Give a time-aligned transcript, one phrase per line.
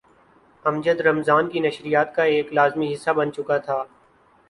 [0.65, 3.83] امجد رمضان کی نشریات کا ایک لازمی حصہ بن چکا تھا۔